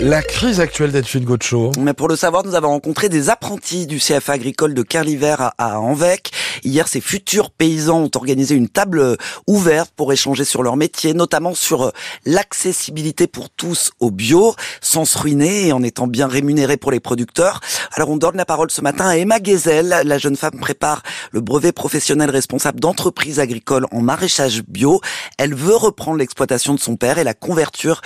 La 0.00 0.20
crise 0.20 0.58
actuelle 0.58 0.90
d'Edwin 0.90 1.24
Mais 1.78 1.92
pour 1.92 2.08
le 2.08 2.16
savoir, 2.16 2.44
nous 2.44 2.56
avons 2.56 2.70
rencontré 2.70 3.08
des 3.08 3.30
apprentis 3.30 3.86
du 3.86 3.98
CFA 3.98 4.32
agricole 4.32 4.74
de 4.74 4.82
à, 5.38 5.54
à 5.58 5.78
Anvec. 5.78 6.32
Hier, 6.62 6.86
ces 6.88 7.00
futurs 7.00 7.50
paysans 7.50 8.02
ont 8.02 8.10
organisé 8.14 8.54
une 8.54 8.68
table 8.68 9.16
ouverte 9.46 9.92
pour 9.96 10.12
échanger 10.12 10.44
sur 10.44 10.62
leur 10.62 10.76
métier, 10.76 11.14
notamment 11.14 11.54
sur 11.54 11.92
l'accessibilité 12.24 13.26
pour 13.26 13.50
tous 13.50 13.92
au 14.00 14.10
bio, 14.10 14.54
sans 14.80 15.04
se 15.04 15.18
ruiner 15.18 15.68
et 15.68 15.72
en 15.72 15.82
étant 15.82 16.06
bien 16.06 16.26
rémunérés 16.26 16.76
pour 16.76 16.92
les 16.92 17.00
producteurs. 17.00 17.60
Alors 17.92 18.10
on 18.10 18.16
donne 18.16 18.36
la 18.36 18.44
parole 18.44 18.70
ce 18.70 18.80
matin 18.80 19.08
à 19.08 19.16
Emma 19.16 19.42
Gezel. 19.42 20.02
La 20.04 20.18
jeune 20.18 20.36
femme 20.36 20.58
prépare 20.60 21.02
le 21.32 21.40
brevet 21.40 21.72
professionnel 21.72 22.30
responsable 22.30 22.80
d'entreprise 22.80 23.40
agricole 23.40 23.86
en 23.90 24.00
maraîchage 24.00 24.62
bio. 24.66 25.00
Elle 25.38 25.54
veut 25.54 25.76
reprendre 25.76 26.18
l'exploitation 26.18 26.74
de 26.74 26.80
son 26.80 26.96
père 26.96 27.18
et 27.18 27.24
la 27.24 27.34
convertir 27.34 28.00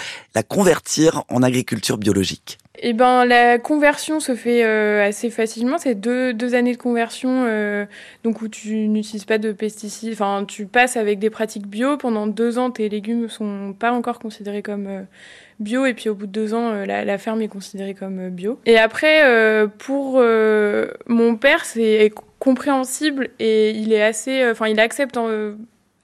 en 1.29 1.43
agriculture 1.43 1.99
biologique. 1.99 2.59
Eh 2.81 2.93
ben, 2.93 3.25
la 3.25 3.59
conversion 3.59 4.21
se 4.21 4.37
fait 4.37 4.65
euh, 4.65 5.05
assez 5.05 5.31
facilement. 5.31 5.79
C'est 5.79 5.97
deux, 5.97 6.33
deux 6.33 6.55
années 6.55 6.73
de 6.73 6.79
conversion, 6.79 7.45
euh, 7.47 7.87
donc 8.23 8.41
où 8.41 8.49
tu 8.49 8.87
n'utilises 8.87 9.25
pas 9.25 9.39
de 9.39 9.51
pesticides. 9.51 10.13
Enfin, 10.13 10.45
tu 10.47 10.67
passes 10.67 10.97
avec 10.97 11.19
des 11.19 11.31
pratiques 11.31 11.67
bio. 11.67 11.97
Pendant 11.97 12.29
deux 12.29 12.57
ans, 12.59 12.71
tes 12.71 12.89
légumes 12.89 13.29
sont 13.29 13.75
pas 13.77 13.91
encore 13.91 14.21
considérés 14.21 14.63
comme 14.63 14.87
euh, 14.87 15.03
bio, 15.59 15.87
et 15.87 15.95
puis 15.95 16.09
au 16.09 16.15
bout 16.15 16.27
de 16.27 16.33
deux 16.33 16.55
ans, 16.55 16.73
la, 16.85 17.05
la, 17.05 17.19
ferme 17.19 17.43
est 17.43 17.49
considérée 17.49 17.95
comme 17.95 18.29
bio. 18.29 18.61
Et 18.65 18.79
après, 18.79 19.25
pour 19.79 20.23
mon 21.09 21.37
père, 21.37 21.65
c'est 21.65 22.13
compréhensible 22.39 23.31
et 23.41 23.71
il 23.71 23.93
est 23.93 24.03
assez. 24.03 24.49
Enfin, 24.49 24.69
il 24.69 24.79
accepte 24.79 25.19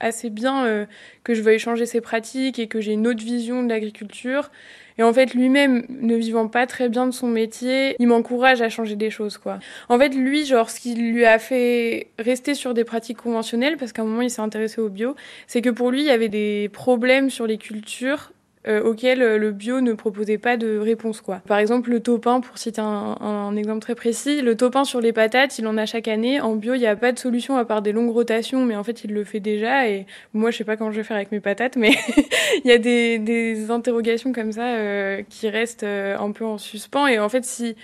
assez 0.01 0.29
bien 0.29 0.85
que 1.23 1.33
je 1.33 1.41
veuille 1.41 1.59
changer 1.59 1.85
ses 1.85 2.01
pratiques 2.01 2.59
et 2.59 2.67
que 2.67 2.81
j'ai 2.81 2.91
une 2.91 3.07
autre 3.07 3.23
vision 3.23 3.63
de 3.63 3.69
l'agriculture. 3.69 4.51
Et 4.97 5.03
en 5.03 5.11
fait, 5.13 5.33
lui-même, 5.33 5.85
ne 5.89 6.15
vivant 6.15 6.47
pas 6.47 6.67
très 6.67 6.87
bien 6.89 7.05
de 7.05 7.11
son 7.11 7.27
métier, 7.27 7.95
il 7.99 8.07
m'encourage 8.07 8.61
à 8.61 8.69
changer 8.69 8.95
des 8.95 9.09
choses, 9.09 9.37
quoi. 9.37 9.59
En 9.89 9.99
fait, 9.99 10.09
lui, 10.09 10.45
genre, 10.45 10.69
ce 10.69 10.79
qui 10.79 10.95
lui 10.95 11.25
a 11.25 11.37
fait 11.37 12.07
rester 12.17 12.53
sur 12.53 12.73
des 12.73 12.85
pratiques 12.85 13.17
conventionnelles, 13.17 13.77
parce 13.77 13.91
qu'à 13.91 14.03
un 14.03 14.05
moment, 14.05 14.21
il 14.21 14.29
s'est 14.29 14.41
intéressé 14.41 14.79
au 14.79 14.89
bio, 14.89 15.15
c'est 15.47 15.61
que 15.61 15.69
pour 15.69 15.91
lui, 15.91 16.01
il 16.01 16.05
y 16.05 16.11
avait 16.11 16.29
des 16.29 16.69
problèmes 16.71 17.29
sur 17.29 17.45
les 17.45 17.57
cultures 17.57 18.31
euh, 18.67 18.83
auxquels 18.83 19.21
euh, 19.21 19.37
le 19.37 19.51
bio 19.51 19.81
ne 19.81 19.93
proposait 19.93 20.37
pas 20.37 20.57
de 20.57 20.77
réponse. 20.77 21.21
Quoi. 21.21 21.41
Par 21.47 21.59
exemple, 21.59 21.89
le 21.89 21.99
topin, 21.99 22.41
pour 22.41 22.57
citer 22.57 22.81
un, 22.81 23.17
un, 23.19 23.55
exemple 23.55 23.81
très 23.81 23.95
précis, 23.95 24.41
le 24.41 24.55
topin 24.55 24.83
sur 24.83 25.01
les 25.01 25.13
patates, 25.13 25.57
il 25.59 25.67
en 25.67 25.77
a 25.77 25.85
chaque 25.85 26.07
année. 26.07 26.41
En 26.41 26.55
bio, 26.55 26.73
il 26.73 26.79
n'y 26.79 26.87
a 26.87 26.95
pas 26.95 27.11
de 27.11 27.19
solution 27.19 27.57
à 27.57 27.65
part 27.65 27.81
des 27.81 27.91
longues 27.91 28.11
rotations, 28.11 28.65
mais 28.65 28.75
en 28.75 28.83
fait, 28.83 29.03
il 29.03 29.13
le 29.13 29.23
fait 29.23 29.39
déjà. 29.39 29.87
Et 29.87 30.05
moi, 30.33 30.51
je 30.51 30.57
sais 30.57 30.63
pas 30.63 30.77
comment 30.77 30.91
je 30.91 30.97
vais 30.97 31.03
faire 31.03 31.17
avec 31.17 31.31
mes 31.31 31.39
patates, 31.39 31.75
mais 31.75 31.91
il 32.63 32.69
y 32.69 32.71
a 32.71 32.77
des, 32.77 33.19
des, 33.19 33.71
interrogations 33.71 34.31
comme 34.31 34.51
ça 34.51 34.75
euh, 34.75 35.21
qui 35.29 35.49
restent 35.49 35.83
euh, 35.83 36.17
un 36.17 36.31
peu 36.31 36.45
en 36.45 36.57
suspens. 36.57 37.07
Et 37.07 37.19
en 37.19 37.29
fait, 37.29 37.45
si 37.45 37.75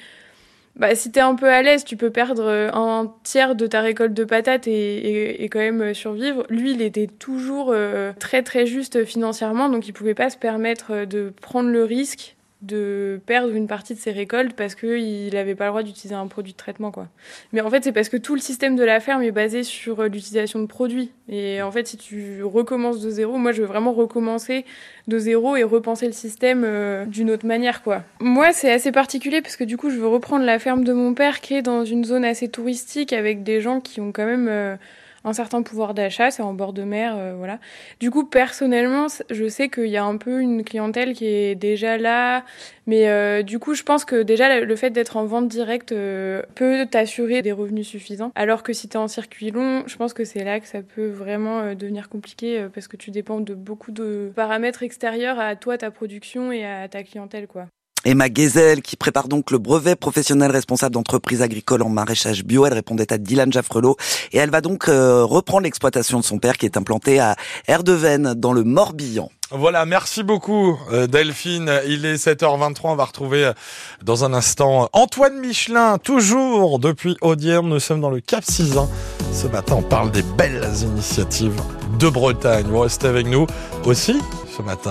bah, 0.75 0.95
si 0.95 1.11
t'es 1.11 1.19
un 1.19 1.35
peu 1.35 1.49
à 1.49 1.61
l'aise, 1.61 1.83
tu 1.83 1.97
peux 1.97 2.11
perdre 2.11 2.45
euh, 2.45 2.69
un 2.73 3.13
tiers 3.23 3.55
de 3.55 3.67
ta 3.67 3.81
récolte 3.81 4.13
de 4.13 4.23
patates 4.23 4.67
et, 4.67 5.47
quand 5.51 5.59
même 5.59 5.81
euh, 5.81 5.93
survivre. 5.93 6.45
Lui, 6.49 6.71
il 6.71 6.81
était 6.81 7.07
toujours 7.07 7.71
euh, 7.73 8.13
très 8.19 8.41
très 8.41 8.65
juste 8.65 9.03
financièrement, 9.05 9.69
donc 9.69 9.87
il 9.87 9.91
pouvait 9.93 10.13
pas 10.13 10.29
se 10.29 10.37
permettre 10.37 11.05
de 11.05 11.33
prendre 11.41 11.69
le 11.69 11.83
risque 11.83 12.35
de 12.61 13.19
perdre 13.25 13.53
une 13.55 13.67
partie 13.67 13.95
de 13.95 13.99
ses 13.99 14.11
récoltes 14.11 14.53
parce 14.53 14.75
qu'il 14.75 15.33
n'avait 15.33 15.55
pas 15.55 15.65
le 15.65 15.71
droit 15.71 15.83
d'utiliser 15.83 16.15
un 16.15 16.27
produit 16.27 16.53
de 16.53 16.57
traitement. 16.57 16.91
Quoi. 16.91 17.07
Mais 17.53 17.61
en 17.61 17.69
fait, 17.69 17.83
c'est 17.83 17.91
parce 17.91 18.09
que 18.09 18.17
tout 18.17 18.35
le 18.35 18.41
système 18.41 18.75
de 18.75 18.83
la 18.83 18.99
ferme 18.99 19.23
est 19.23 19.31
basé 19.31 19.63
sur 19.63 19.99
euh, 19.99 20.07
l'utilisation 20.07 20.59
de 20.59 20.67
produits. 20.67 21.11
Et 21.27 21.61
en 21.61 21.71
fait, 21.71 21.87
si 21.87 21.97
tu 21.97 22.43
recommences 22.43 23.01
de 23.01 23.09
zéro, 23.09 23.37
moi, 23.37 23.51
je 23.51 23.61
veux 23.61 23.67
vraiment 23.67 23.93
recommencer 23.93 24.65
de 25.07 25.17
zéro 25.17 25.55
et 25.55 25.63
repenser 25.63 26.05
le 26.05 26.11
système 26.11 26.63
euh, 26.63 27.05
d'une 27.05 27.31
autre 27.31 27.45
manière. 27.45 27.81
quoi. 27.81 28.03
Moi, 28.19 28.51
c'est 28.51 28.71
assez 28.71 28.91
particulier 28.91 29.41
parce 29.41 29.55
que 29.55 29.63
du 29.63 29.77
coup, 29.77 29.89
je 29.89 29.97
veux 29.97 30.07
reprendre 30.07 30.45
la 30.45 30.59
ferme 30.59 30.83
de 30.83 30.93
mon 30.93 31.13
père 31.13 31.41
qui 31.41 31.55
est 31.55 31.63
dans 31.63 31.83
une 31.83 32.05
zone 32.05 32.25
assez 32.25 32.47
touristique 32.47 33.13
avec 33.13 33.43
des 33.43 33.61
gens 33.61 33.79
qui 33.81 34.01
ont 34.01 34.11
quand 34.11 34.25
même... 34.25 34.47
Euh, 34.49 34.75
un 35.23 35.33
certain 35.33 35.61
pouvoir 35.61 35.93
d'achat, 35.93 36.31
c'est 36.31 36.41
en 36.41 36.53
bord 36.53 36.73
de 36.73 36.83
mer, 36.83 37.15
euh, 37.15 37.33
voilà. 37.37 37.59
Du 37.99 38.11
coup, 38.11 38.25
personnellement, 38.25 39.07
je 39.29 39.47
sais 39.47 39.69
qu'il 39.69 39.87
y 39.87 39.97
a 39.97 40.03
un 40.03 40.17
peu 40.17 40.41
une 40.41 40.63
clientèle 40.63 41.13
qui 41.13 41.25
est 41.25 41.55
déjà 41.55 41.97
là, 41.97 42.43
mais 42.87 43.07
euh, 43.07 43.43
du 43.43 43.59
coup, 43.59 43.73
je 43.73 43.83
pense 43.83 44.05
que 44.05 44.23
déjà 44.23 44.59
le 44.61 44.75
fait 44.75 44.89
d'être 44.89 45.17
en 45.17 45.25
vente 45.25 45.47
directe 45.47 45.91
euh, 45.91 46.41
peut 46.55 46.85
t'assurer 46.89 47.41
des 47.41 47.51
revenus 47.51 47.87
suffisants, 47.87 48.31
alors 48.35 48.63
que 48.63 48.73
si 48.73 48.87
tu 48.87 48.97
es 48.97 48.99
en 48.99 49.07
circuit 49.07 49.51
long, 49.51 49.83
je 49.87 49.95
pense 49.95 50.13
que 50.13 50.25
c'est 50.25 50.43
là 50.43 50.59
que 50.59 50.67
ça 50.67 50.81
peut 50.81 51.09
vraiment 51.09 51.73
devenir 51.75 52.09
compliqué 52.09 52.67
parce 52.73 52.87
que 52.87 52.97
tu 52.97 53.11
dépends 53.11 53.39
de 53.39 53.53
beaucoup 53.53 53.91
de 53.91 54.31
paramètres 54.35 54.83
extérieurs 54.83 55.39
à 55.39 55.55
toi, 55.55 55.77
ta 55.77 55.91
production 55.91 56.51
et 56.51 56.65
à 56.65 56.87
ta 56.87 57.03
clientèle, 57.03 57.47
quoi. 57.47 57.67
Emma 58.03 58.25
Gezel, 58.33 58.81
qui 58.81 58.95
prépare 58.95 59.27
donc 59.27 59.51
le 59.51 59.59
brevet 59.59 59.95
professionnel 59.95 60.49
responsable 60.49 60.93
d'entreprise 60.93 61.43
agricole 61.43 61.83
en 61.83 61.89
maraîchage 61.89 62.43
bio. 62.43 62.65
Elle 62.65 62.73
répondait 62.73 63.13
à 63.13 63.19
Dylan 63.19 63.53
Jaffrelot 63.53 63.95
et 64.31 64.37
elle 64.37 64.49
va 64.49 64.61
donc 64.61 64.89
euh, 64.89 65.23
reprendre 65.23 65.63
l'exploitation 65.63 66.19
de 66.19 66.23
son 66.23 66.39
père 66.39 66.57
qui 66.57 66.65
est 66.65 66.77
implanté 66.77 67.19
à 67.19 67.35
Erdeven 67.67 68.33
dans 68.33 68.53
le 68.53 68.63
Morbihan. 68.63 69.29
Voilà, 69.51 69.85
merci 69.85 70.23
beaucoup 70.23 70.79
euh, 70.91 71.05
Delphine. 71.05 71.71
Il 71.85 72.05
est 72.05 72.15
7h23, 72.15 72.79
on 72.85 72.95
va 72.95 73.05
retrouver 73.05 73.45
euh, 73.45 73.53
dans 74.01 74.23
un 74.23 74.33
instant 74.33 74.89
Antoine 74.93 75.39
Michelin, 75.39 75.99
toujours 75.99 76.79
depuis 76.79 77.17
Audierne. 77.21 77.67
Nous 77.67 77.79
sommes 77.79 78.01
dans 78.01 78.09
le 78.09 78.21
Cap 78.21 78.43
6 78.43 78.79
Ce 79.31 79.47
matin, 79.47 79.75
on 79.77 79.83
parle 79.83 80.09
des 80.09 80.23
belles 80.23 80.71
initiatives 80.81 81.61
de 81.99 82.09
Bretagne. 82.09 82.65
Vous 82.65 82.79
restez 82.79 83.07
avec 83.07 83.27
nous 83.27 83.45
aussi 83.85 84.19
ce 84.57 84.63
matin. 84.63 84.89